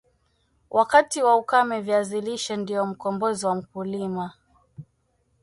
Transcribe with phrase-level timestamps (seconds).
[0.71, 4.33] wakati wa ukame Viazi lishe ndio mkombozi wa mkulima